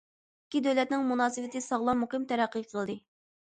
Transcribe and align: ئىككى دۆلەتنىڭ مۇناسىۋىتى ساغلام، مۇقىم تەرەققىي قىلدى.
ئىككى 0.45 0.61
دۆلەتنىڭ 0.67 1.03
مۇناسىۋىتى 1.09 1.63
ساغلام، 1.67 2.03
مۇقىم 2.07 2.27
تەرەققىي 2.35 2.69
قىلدى. 2.75 3.01